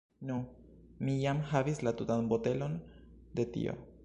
Nu, 0.29 0.37
mi 1.09 1.15
jam 1.25 1.43
havis 1.53 1.83
la 1.89 1.95
tutan 2.01 2.33
botelon 2.35 2.77
de 3.41 3.51
tio 3.57 3.83